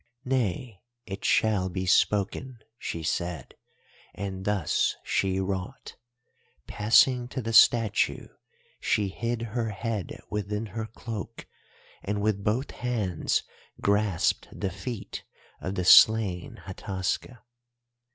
"'Nay, 0.25 0.81
it 1.05 1.23
shall 1.23 1.69
be 1.69 1.85
spoken,' 1.85 2.57
she 2.79 3.03
said—and 3.03 4.45
thus 4.45 4.95
she 5.03 5.39
wrought. 5.39 5.95
Passing 6.65 7.27
to 7.27 7.39
the 7.39 7.53
statue 7.53 8.27
she 8.79 9.09
hid 9.09 9.43
her 9.53 9.69
head 9.69 10.19
within 10.27 10.65
her 10.65 10.87
cloak 10.87 11.45
and 12.01 12.19
with 12.19 12.43
both 12.43 12.71
hands 12.71 13.43
grasped 13.79 14.47
the 14.51 14.71
feet 14.71 15.23
of 15.59 15.75
the 15.75 15.85
slain 15.85 16.59
Hataska. 16.65 17.37